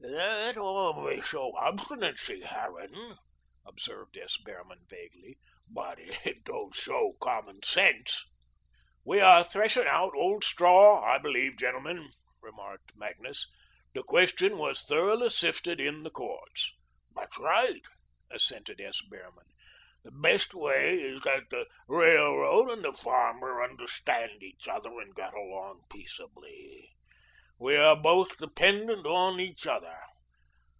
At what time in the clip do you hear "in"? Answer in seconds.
15.79-16.03